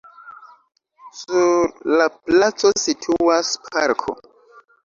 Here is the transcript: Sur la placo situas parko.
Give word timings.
Sur 1.19 1.75
la 1.99 2.07
placo 2.23 2.73
situas 2.85 3.55
parko. 3.71 4.19